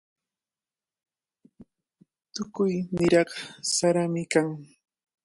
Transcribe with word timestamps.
Tukuy 2.33 2.73
niraq 2.95 3.29
sarami 3.75 4.23
kan. 4.31 4.47